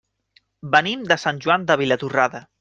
Venim 0.75 1.03
de 1.13 1.19
Sant 1.27 1.43
Joan 1.47 1.69
de 1.71 1.79
Vilatorrada. 1.85 2.47